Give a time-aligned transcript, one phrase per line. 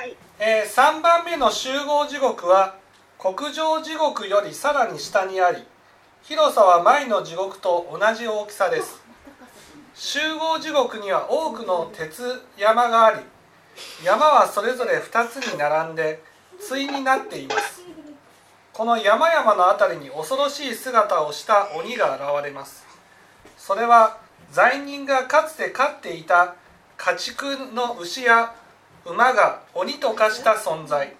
[0.00, 0.16] はい。
[0.38, 2.74] えー3番目の集合地獄は
[3.18, 5.58] 国上地獄よりさらに下にあり
[6.22, 9.02] 広さは前の地獄と同じ大きさです。
[9.94, 12.22] 集合地獄には多くの鉄
[12.56, 13.18] 山があり
[14.02, 16.22] 山はそれぞれ2つに並んで
[16.66, 17.82] 対になっています。
[18.72, 22.86] この山々のあたりに恐ろしい姿をした鬼が現れます。
[23.58, 24.16] それは
[24.50, 26.54] 罪人がかつて飼っていた
[26.96, 27.44] 家畜
[27.74, 28.54] の牛や
[29.04, 31.14] 馬が鬼と化した存在。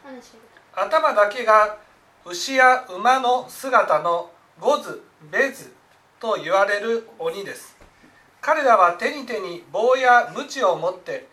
[0.75, 1.77] 頭だけが
[2.25, 5.73] 牛や馬の姿のゴズベズ
[6.21, 7.77] と言われる鬼です。
[8.41, 11.29] 彼らは手に手に棒や鞭を持って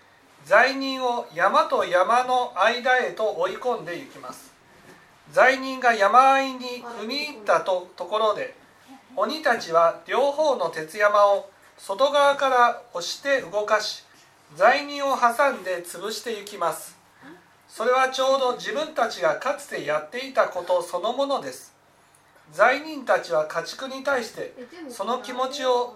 [0.45, 4.53] 罪人を山と山の間へと追い込んでいきます。
[5.31, 8.55] 罪人が山あいに踏み入ったとところで
[9.15, 14.05] 鬼たちは両方の鉄山を外側から押して動かし
[14.55, 16.97] 罪人を挟んで潰していきます。
[17.67, 21.73] それはちょうど自分たちがかつてやっていたことそのものです。
[22.51, 24.53] 罪人たちは家畜に対して
[24.89, 25.95] その気持ちを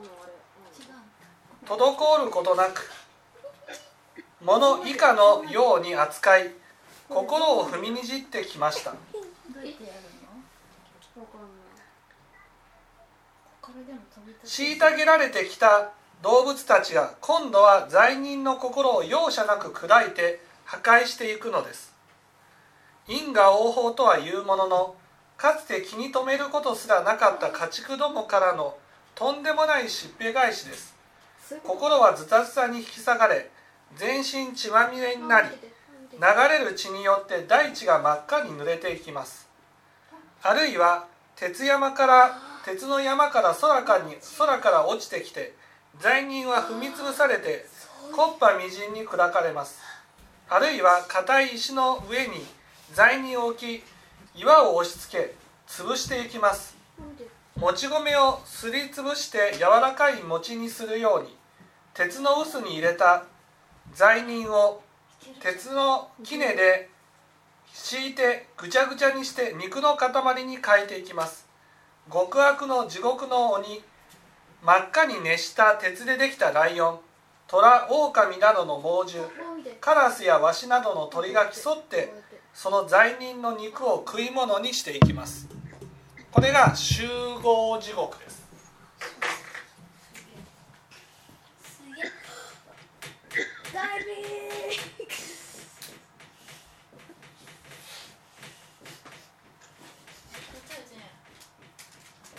[1.66, 2.90] 滞ることなく
[4.42, 6.52] 物以下のように扱い
[7.08, 8.94] 心を踏みにじってきました。
[14.44, 15.92] 虐げられてきた
[16.22, 21.94] 動物たちが今度は罪人の心を容赦なく砕いて破壊していくのです。
[23.08, 24.96] 因果応報とはいうものの
[25.36, 28.78] かつて気に留めることすらなかった家畜どもからの
[29.16, 30.96] とんでもないしっぺ返しです。
[31.64, 33.50] 心はズタズタに引き裂かれ
[33.96, 35.50] 全身血まみれになり
[36.14, 39.50] 流れる血によって大地が真っ赤に濡れていきます。
[40.44, 45.56] あるいは鉄山から鉄の山から空かに空から落ちてきて
[46.00, 47.66] 罪人は踏み潰されて
[48.11, 49.80] 木っ端みじんに砕かれます。
[50.50, 52.45] あるいは硬い石の上に
[52.94, 53.84] 罪人を置き
[54.36, 55.36] 岩を押し付け
[55.67, 56.75] 潰していきます。
[57.56, 61.35] もち米をすりつぶして柔らかい餅にするように
[61.94, 63.25] 鉄の臼に入れた
[63.94, 64.81] 罪人を
[65.40, 66.90] 鉄の杵で
[67.74, 71.46] 敷いてぐちゃぐちゃにして肉の塊に変えていきます。
[72.12, 73.84] 極悪の地獄の鬼
[74.64, 77.00] 真っ赤に熱した鉄でできたライオン
[77.48, 79.28] 虎狼などの猛獣
[79.80, 82.14] カラスやワシなどの鳥が競って
[82.54, 85.48] その罪人の肉を食い物にしていきます。
[86.32, 87.08] これが集
[87.42, 88.42] 合地獄です。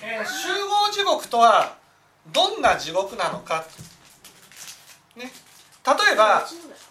[0.05, 1.82] えー集合地獄とは
[2.33, 3.65] どんな地獄なのか、
[5.17, 6.47] ね、例えば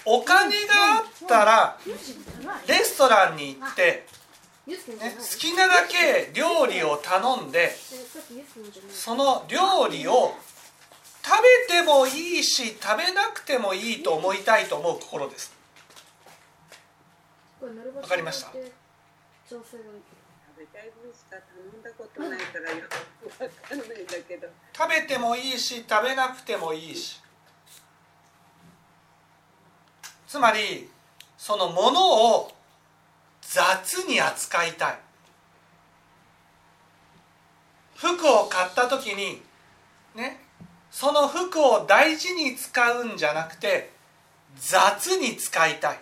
[0.06, 1.78] お金があったら
[2.68, 4.06] レストランに行って、
[4.68, 7.72] ね、好きなだけ料理を頼んで
[8.90, 10.35] その料理を
[11.24, 11.38] 食
[11.68, 15.53] べてもいいし食べなくてもいいと思いたいと思う心です。
[18.01, 18.51] わかりました？
[20.61, 24.47] べたい分しか頼んだことないからよくわかんないんだけど。
[24.73, 27.19] 食べてもいいし食べなくてもいいし。
[30.27, 30.89] つまり
[31.38, 32.51] そのものを
[33.41, 35.00] 雑に扱いたい。
[37.95, 39.41] 服を買った時に
[40.16, 40.44] ね
[40.91, 43.91] その服を大事に使うんじゃなくて
[44.57, 46.00] 雑に使いたい。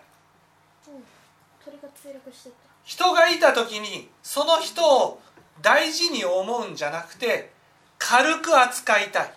[1.64, 5.22] 鳥が墜落してった人がいた時にその人を
[5.62, 7.52] 大事に思うんじゃなくて
[7.98, 9.34] 軽く扱いたい。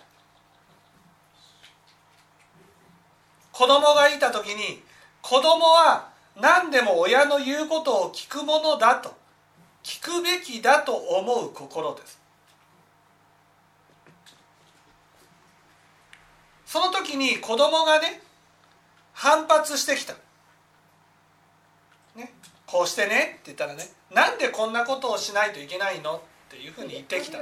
[3.51, 4.81] 子供がいた時に
[5.21, 6.09] 子供は
[6.39, 9.15] 何でも親の言うことを聞くものだと
[9.83, 12.19] 聞くべきだと思う心です。
[16.65, 18.21] その時に子供がね
[19.13, 20.15] 反発してきた。
[22.15, 22.33] ね。
[22.73, 27.37] こうしてねって言ったらねなんでこんなことをしないといけないのっていうふうに言ってきた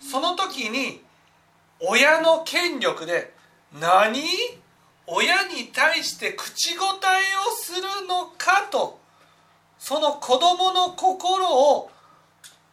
[0.00, 1.02] その時に
[1.78, 3.34] 親の権力で
[3.78, 4.22] 何？
[5.06, 8.98] 親に対して口答えをするのかと
[9.78, 11.44] その子供の心
[11.76, 11.90] を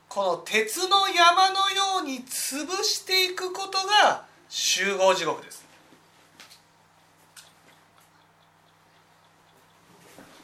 [0.08, 5.68] この鉄の山のように潰していくことが集合地獄です。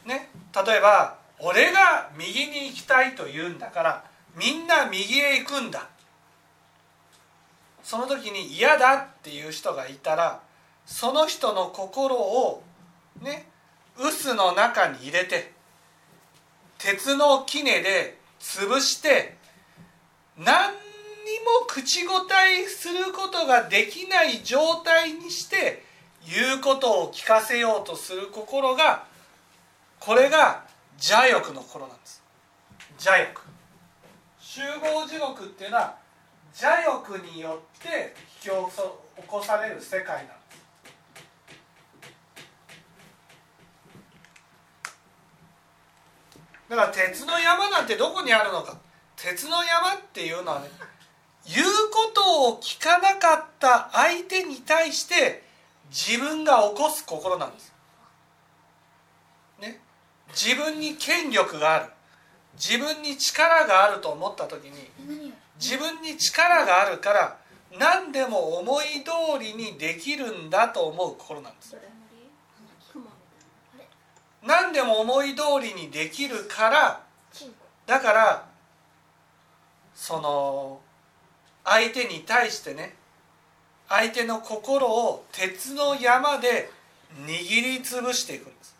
[0.06, 0.30] ね、
[0.64, 4.04] 例えば俺が右に行きたいと言うんだから
[4.36, 5.88] みんな右へ行くんだ。
[7.82, 10.40] その時に嫌だっていう人がいたら
[10.86, 12.62] その人の心を
[13.22, 13.46] ね
[13.96, 15.52] 臼の中に入れて
[16.78, 19.36] 鉄の杵で潰して
[20.36, 20.76] 何に
[21.60, 25.84] も口答えすることができない状態にして
[26.28, 29.05] 言うことを聞かせようとする心が
[30.06, 30.62] これが
[30.92, 32.22] 邪欲の心なんです。
[32.90, 33.40] 邪欲。
[34.38, 35.96] 集合地獄っていうのは
[36.52, 38.14] 邪欲によって
[38.44, 40.36] 引き起こされる世界なんです。
[46.68, 48.78] だから鉄の山なんてどこにあるのか。
[49.16, 50.68] 鉄の山っていうのはね
[51.44, 55.42] 言うことを聞かなかった相手に対して
[55.90, 57.74] 自分が起こす心なんです。
[60.44, 61.90] ね、自分に権力がある。
[62.56, 64.90] 自分に力があると思った時に
[65.60, 67.36] 自分に力があるから
[67.78, 71.76] 何でも思い通りにできるんだと思う心なんです。
[74.42, 74.72] 何？
[74.72, 77.00] でも思い通りにできるから
[77.86, 78.46] だから
[79.94, 80.80] その
[81.64, 82.94] 相手に対してね
[83.88, 86.70] 相手の心を鉄の山で
[87.26, 88.75] 握りつぶしていくんです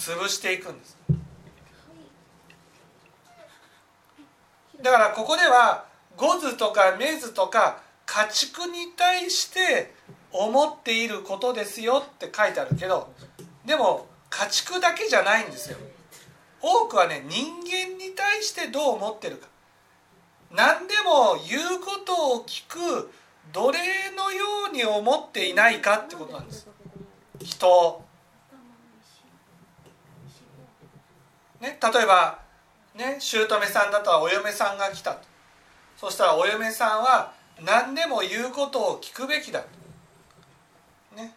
[0.00, 0.96] 潰していくんです。
[4.80, 5.84] だからここでは
[6.16, 9.94] 五図とか目図とか家畜に対して
[10.32, 13.12] 思っていることですよって書いてあるけど
[13.66, 15.76] でも家畜だけじゃないんですよ。
[16.62, 19.48] 多くはね人間に対してどう思ってるか。
[20.50, 23.10] 何でも言うことを聞く
[23.52, 23.78] 奴隷
[24.16, 26.66] のように思っていないかってことなんです。
[27.42, 28.09] 人。
[31.60, 32.38] ね、例えば、
[32.94, 35.28] ね、姑さんだとお嫁さんが来たと。
[35.96, 39.62] そしたらお嫁さんは何でも言うことを聞くべきだ
[41.14, 41.34] ね、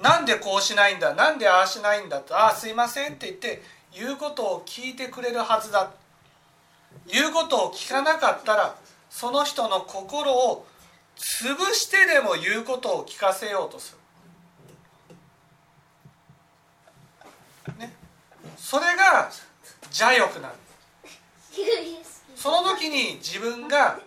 [0.00, 2.34] なんでこうしないんだなんでああしないんだと。
[2.34, 3.62] ああすいませんって言って
[3.92, 5.90] 言うことを聞いてくれるはずだ
[7.06, 8.76] 言うことを聞かなかったら
[9.10, 10.66] その人の心を
[11.16, 13.96] 潰してでも言うことを聞かせようとす
[17.66, 17.74] る。
[17.78, 17.92] ね、
[18.56, 19.30] それが
[19.98, 20.58] 邪欲なんで
[22.04, 23.98] すその時に自分が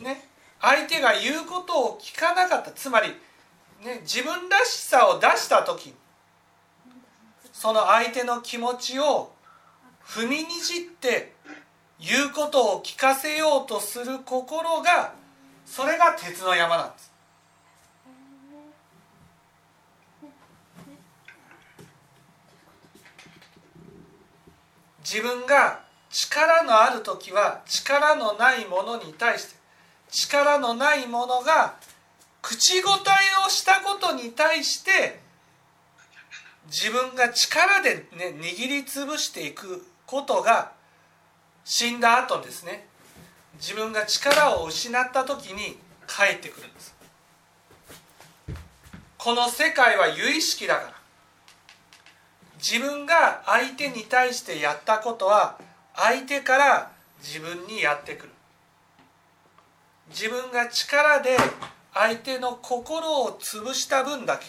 [0.00, 0.28] ね
[0.60, 2.72] 相手が言うことを聞かなかった。
[2.72, 3.08] つまり、
[3.84, 5.94] ね、自分らしさを出した時
[7.52, 9.32] その相手の気持ちを
[10.04, 11.34] 踏みにじって
[12.00, 15.14] 言うことを聞かせようとする心が
[15.64, 17.12] それが鉄の山なんです
[25.08, 25.78] 自分が
[26.10, 29.54] 力のある時は力のないものに対して
[30.10, 31.76] 力のないものが
[32.42, 35.20] 口答えをしたことに対して
[36.66, 40.72] 自分が力で、ね、握りつぶしていくことが
[41.64, 42.86] 死んだ後ですね。
[43.60, 46.94] 自分が力を失った時に帰ってくるんです。
[49.18, 51.05] この世界は有意識だから。
[52.68, 55.56] 自分が相手に対してやったことは
[55.94, 56.90] 相手から
[57.22, 58.32] 自分にやってくる。
[60.08, 61.36] 自分が力で
[61.94, 64.46] 相手の心を潰した分だけ。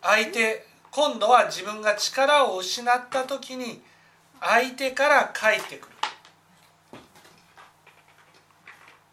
[0.00, 3.82] 相手今度は自分が力を失った時に
[4.40, 5.92] 相手から返ってくる。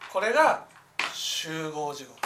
[0.10, 0.63] これが
[1.13, 2.23] 集合地獄。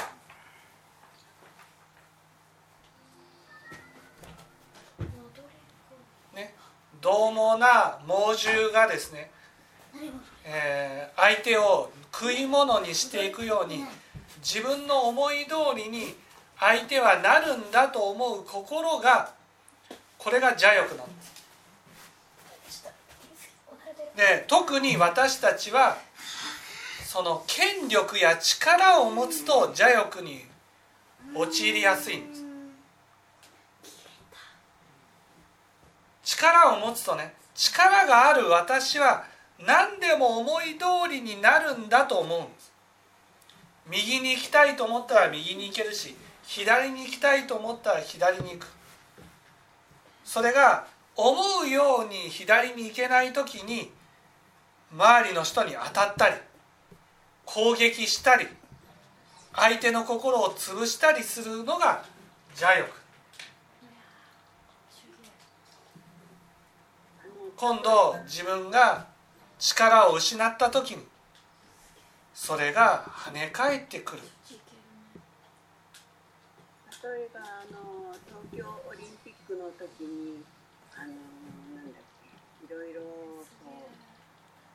[7.02, 9.32] 獰猛な猛獣がですね、
[10.46, 13.84] えー、相手を食い物にしていくように
[14.40, 16.16] 自分の思い通りに
[16.60, 19.32] 相手はなるんだと思う心が
[20.18, 21.38] これが邪欲なんです。
[24.16, 25.98] で特に私たちは
[27.06, 30.46] その権力や力を持つと邪欲に
[31.36, 32.47] 陥りやすいんです
[36.38, 39.26] 力を持つとね力がある私は
[39.66, 42.72] 何でも思い通りになるんだと思うんです。
[43.90, 48.68] 右に行きたいと思ったら右に行けるし左に行きたいと思ったら左に行く。
[50.24, 53.92] それが思うように左に行けない時に
[54.92, 56.36] 周りの人に当たったり
[57.46, 58.46] 攻撃したり
[59.56, 62.04] 相手の心を潰したりするのが
[62.50, 63.07] 邪欲。
[67.58, 69.08] 今度自分が
[69.58, 71.04] 力を失った時に
[72.36, 74.22] それが跳ね返ってくる。
[77.04, 78.94] 例えばあの東京オ
[79.78, 80.44] 時に
[80.98, 81.14] あの
[81.78, 82.30] なんだっけ
[82.66, 83.46] いろいろこ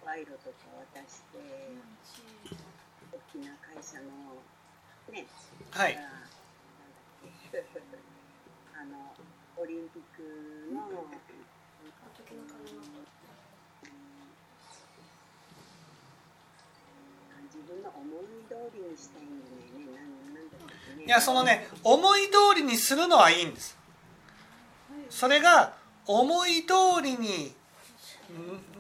[0.03, 0.57] う賄賂とか
[0.95, 1.39] 渡して
[3.13, 4.43] 大きな会社の
[5.13, 5.27] ね
[5.71, 5.99] はい。
[8.75, 9.15] あの
[9.57, 11.07] オリンピックの
[12.33, 12.81] 時の鐘の
[17.45, 21.05] 自分の思い通りにしたいんだよねなんなんだっけね。
[21.07, 23.77] いやそのね思い通りにするのはいいんです。
[25.11, 25.75] それが
[26.07, 27.55] 思い通りに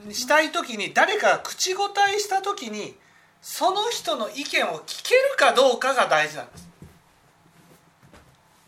[0.08, 2.96] んしたい時に誰かが口答えした時に
[3.40, 6.68] その人の意見を聞けるかどうかが大事なんです。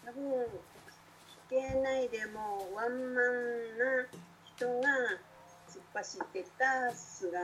[0.05, 0.23] 多分
[1.51, 4.07] 聞けないでもワンマンな
[4.65, 4.89] 人が
[5.69, 7.37] 突っ走ってた姿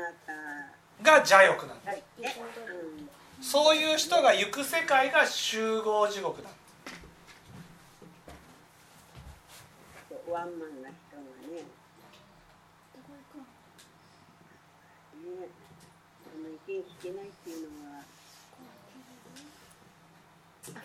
[1.03, 2.35] が邪欲なんですがね、
[3.39, 6.61] うん、そういう人が行く世界が集合地獄なんです
[10.09, 11.65] そうワンマンな人がねね
[16.25, 18.00] その意見聞けないっていうのは。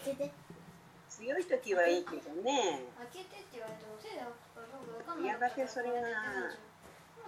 [0.03, 0.31] 開けて
[1.25, 2.85] 強い時はいいけどね。
[3.11, 5.25] 開けてって言われても手で開くかどうか分かんな。
[5.25, 5.93] いやがてそれが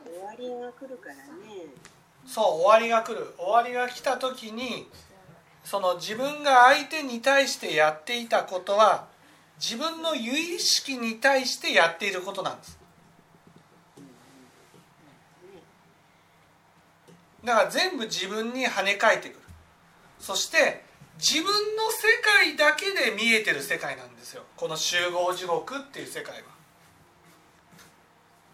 [0.06, 1.22] 終わりが来るからね。
[2.28, 3.34] そう終わりが来る。
[3.40, 4.88] 終わりが来た時に
[5.64, 9.08] その自分が相手に対してやっていたことは
[9.60, 12.78] 自分の由意識に対してやっていることなんです。
[17.44, 19.40] だから全部自分に跳ね返ってくる。
[20.20, 20.86] そして
[21.18, 24.44] 自分の世界だけで見えてる世界なんですよ。
[24.56, 26.44] この集合地獄っていう世界は。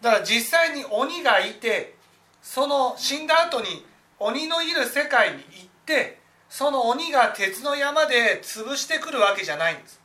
[0.00, 1.94] だから実際に鬼がいて
[2.42, 3.86] その死んだ後に
[4.18, 10.00] 鬼のいる世界に行ってその鬼が鉄の山で潰してくるわけじゃないんです。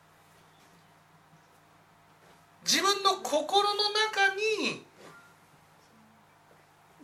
[2.63, 4.85] 自分の心の中に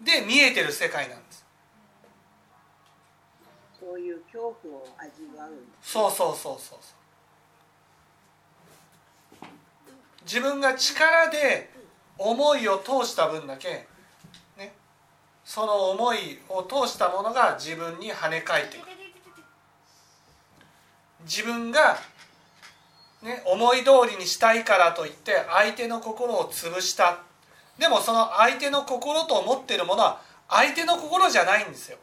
[0.04, 1.45] で見えてる世界なんです。
[3.86, 5.51] そういう恐怖を味わう。
[5.80, 6.80] そうそうそうそう。
[10.24, 11.70] 自分が力で
[12.18, 13.86] 思いを通した分だけ
[14.58, 14.74] ね
[15.44, 18.96] その思いを通したものが自分に跳ね返ってくる。
[21.25, 22.00] 自分が、
[23.22, 27.20] ね、思い通りにしたいからといって相手の心を潰した。
[27.77, 32.00] でもその相手の心と思ってるものは相手の心じゃないんですよ。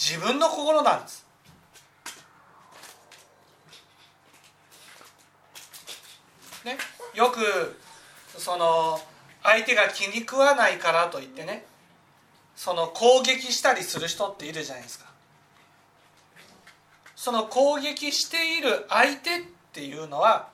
[0.00, 1.26] 自分の心なんです。
[6.64, 6.78] ね、
[7.14, 7.78] よく
[8.38, 8.98] その
[9.42, 11.66] 相手が気に食わないからといってね。
[12.56, 15.06] その攻撃したりする人っているじゃないですか。
[17.14, 19.42] その攻撃している相手っ
[19.72, 20.48] ていうのは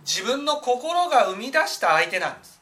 [0.00, 2.56] 自分の心が生み出した相手なんです。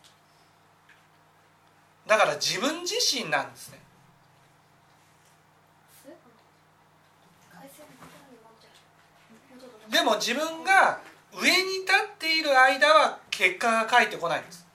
[2.06, 3.78] だから自分自身なんですね
[7.50, 8.76] 回線のところに持ってる
[9.48, 10.98] もうちょっとでも自分が
[11.32, 14.66] 上に立っている間は結果が返ってこないんです。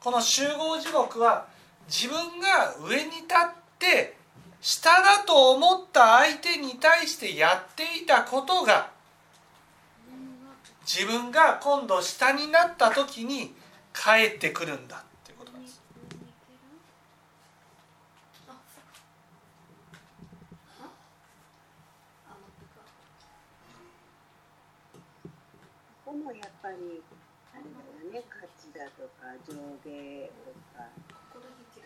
[0.00, 1.46] この集合地獄は
[1.86, 4.16] 自分が上に立って
[4.62, 8.88] 下だと思った相手に対してやっていたことが
[10.86, 13.52] 自分が今度下になった時に
[13.92, 15.82] 返ってくるんだっていうことなんです
[18.48, 18.92] あそっか
[20.82, 20.88] は
[22.28, 22.80] あ待ってか
[26.06, 27.02] こもやっぱり
[27.50, 30.86] あれだよね価値だとか上下とか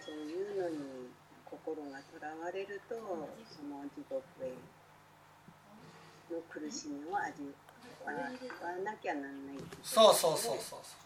[0.04, 1.08] そういうのに
[1.48, 2.94] 心がとらわれると
[3.48, 4.52] その地獄へ
[6.30, 7.48] の苦しみを味
[8.04, 8.20] わわ
[8.84, 9.78] なきゃなんないってい。
[9.82, 10.96] そうそうそうそうそ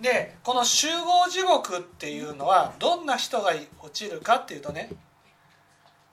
[0.00, 0.02] う。
[0.02, 4.90] でこの集合地獄っていうのはどんな人が落ちるかっていうとね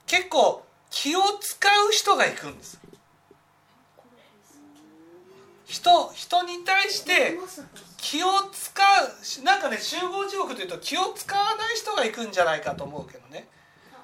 [0.06, 2.80] 結構気を使う人が行くんです。
[5.68, 7.38] 人人に対して
[7.98, 8.82] 気を使
[9.42, 13.46] うなんかね集合地獄というと気を使わない人が行くんじゃないかと思うけどね。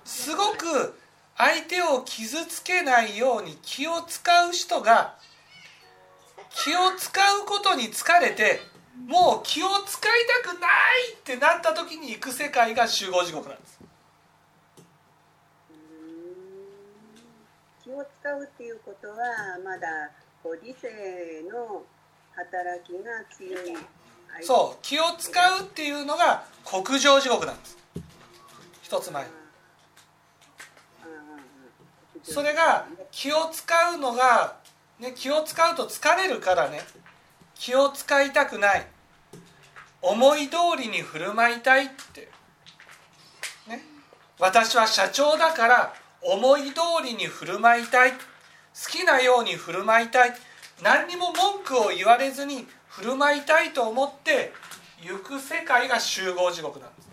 [0.04, 0.99] すごく
[1.37, 5.16] 相手を傷つけないように気を使う人が
[6.50, 7.11] 気を使
[7.42, 8.61] うことに疲れて
[9.06, 10.12] もう気を使い
[10.44, 13.80] たくないってなった時に行く世界が集合地獄なんです。
[17.83, 19.16] 気を使うっていうことは
[19.64, 20.11] まだ
[20.44, 20.88] こう理性
[21.50, 21.82] の
[22.36, 23.74] 働きが強い
[24.42, 27.78] そう気を使うっていうのが国上地獄なんです。
[28.82, 29.24] 一つ前。
[32.22, 34.56] それが気を使うのが、
[35.00, 36.80] ね、気を使うと疲れるからね。
[37.54, 38.86] 気を使いたくない。
[40.02, 42.28] 思い通りに振る舞いたいって。
[43.66, 43.82] ね。
[44.38, 48.12] 私は社長だから思い通りに振る舞いたい。
[48.12, 48.33] 好
[48.90, 50.34] きなように振る舞いたい。
[50.82, 54.52] 何にも文句を言われずに振る舞いたいと思って
[55.02, 57.08] 行く世界が集合地獄なんです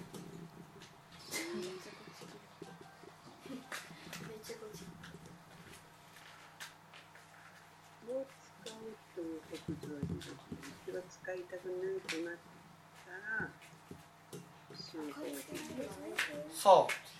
[16.54, 17.11] そう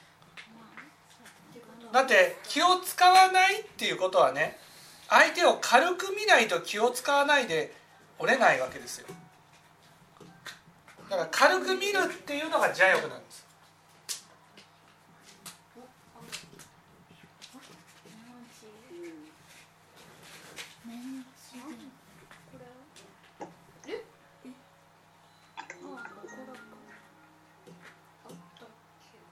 [1.92, 4.58] だって気を使わないっていうことはね
[5.10, 7.74] 相手を軽く見ないと気を使わないで
[8.18, 9.08] 折れないわけですよ。
[11.10, 13.46] だから軽く見るっていうのが邪欲なんです。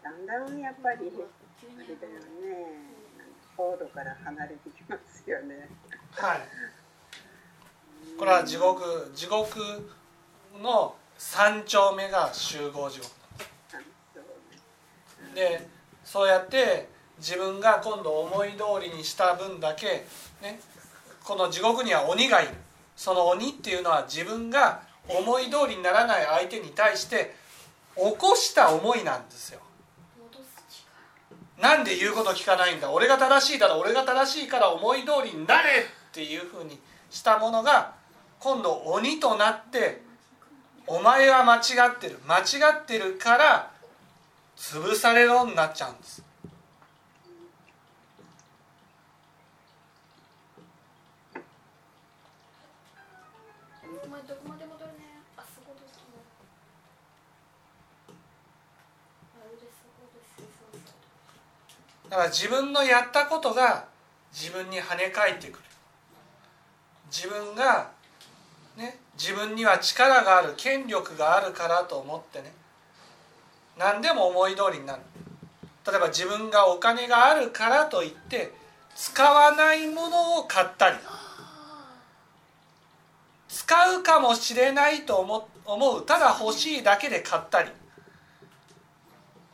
[0.03, 1.11] だんだんやっぱり。
[1.61, 2.38] あれだよね。
[3.59, 5.67] 高度から離れてきますよね。
[6.11, 6.39] はい。
[8.17, 9.59] これは地獄地獄
[10.63, 13.11] の三丁目が集合地獄。
[15.35, 15.67] で
[16.05, 16.87] そうやって
[17.17, 20.05] 自分が今度思い通りにした分だけ
[20.41, 20.61] ね
[21.25, 22.51] この地獄には鬼がいる。
[22.95, 27.35] その鬼っていうのは自分が思い通りにならない相手に対して
[27.97, 29.59] 起こした思いなんですよ
[31.61, 32.89] なんで言うこと聞かないんだ。
[32.91, 37.93] 俺が正しいだろ俺が正しいから思い通りになれっていうふうにしたものが
[38.39, 40.01] 今度鬼となって
[40.87, 42.19] お前は間違ってる。
[42.25, 42.43] 間違
[42.81, 43.71] ってるから
[44.57, 46.21] 潰されろになっちゃうんです
[53.83, 56.19] お前どこまで戻るねあそこですね
[59.39, 60.81] あれですそこですそうそう
[62.09, 63.85] だから自分のやったことが
[64.33, 65.63] 自分に跳ね返ってくる。
[67.11, 67.91] 自分が
[68.77, 72.51] ね自分には力がある権力があるからと思ってね。
[73.77, 75.01] 何でも思い通りになる。
[75.85, 78.53] 例えば自分がお金があるからといって
[78.95, 80.97] 使わないものを買ったり。
[83.47, 87.69] 使うかもしれないと思思うただ欲しいだけで買ったり。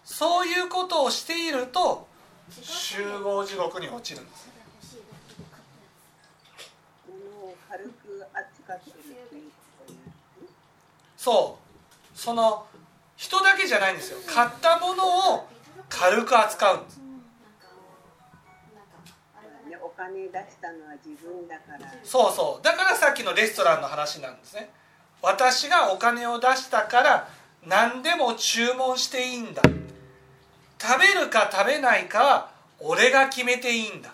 [0.05, 2.07] そういうことをしていると
[2.49, 4.55] 集合地獄に落ちるんです
[11.25, 11.57] そ
[12.15, 12.17] う。
[12.17, 12.67] その
[13.17, 14.19] 人だけじゃないんですよ。
[14.27, 15.47] 買ったものを
[15.89, 17.01] 軽く扱うんです。
[19.81, 20.31] お金出し
[20.61, 21.91] たのは自分だから。
[22.03, 22.63] そうそう。
[22.63, 24.69] だからさっきのレストランの話なんですね。
[25.21, 27.27] 私がお金を出したから
[27.65, 29.63] 何でも注文していいんだ
[30.85, 34.13] 食べるか食べないかは俺が決めていいんだ。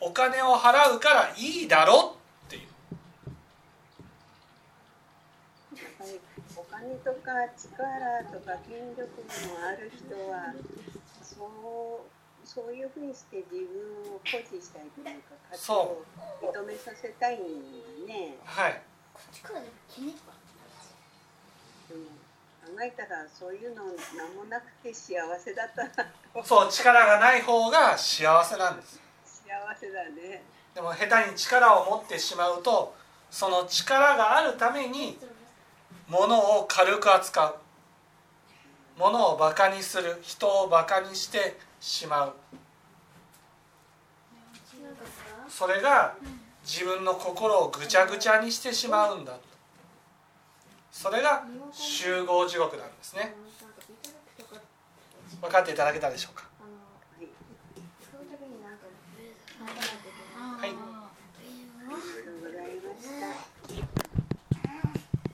[0.00, 2.68] お金を払うからいいだろっていう。
[6.56, 10.54] お金とか力とか権力のある人は
[11.22, 11.46] そ
[12.04, 16.04] うそういうふうにして自分を誇示したいというか価値を
[16.42, 18.38] 認めさせたいんだね。
[18.44, 18.82] はい。
[19.14, 19.38] こっ
[22.68, 25.90] 考えたらそういうの何もなくて幸せだったな
[26.34, 26.44] と。
[26.44, 29.00] そう力がない方が幸せなんです。
[29.24, 30.42] 幸せだね。
[30.74, 32.94] でも下手に力を持ってしまうと
[33.30, 35.18] その力があるために
[36.08, 37.56] 物を軽く扱う。
[38.98, 40.18] 物をバカにする。
[40.22, 42.34] 人をバカにしてしまう。
[45.48, 46.14] それが
[46.62, 49.32] 自分の心をぐちゃぐちゃにしてしまうんだ
[51.00, 53.32] それが集合地獄なんですね。
[55.40, 56.47] 分かっていただけたでしょうか？